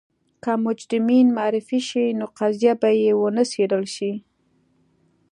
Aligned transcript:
که 0.43 0.51
مجرمین 0.65 1.27
معرفي 1.37 1.79
شي 1.89 2.05
نو 2.19 2.25
قضیه 2.39 2.73
به 2.81 2.89
یې 3.01 3.11
ونه 3.17 3.43
څېړل 3.51 3.85
شي. 3.95 4.11